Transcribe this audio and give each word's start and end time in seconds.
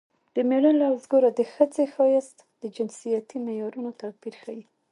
د 0.35 0.37
مېړه 0.49 0.71
لوز 0.81 1.03
ګوره 1.11 1.29
د 1.39 1.41
ښځې 1.53 1.85
ښایست 1.93 2.37
د 2.61 2.63
جنسیتي 2.75 3.37
معیارونو 3.45 3.89
توپیر 3.99 4.33
ښيي 4.41 4.63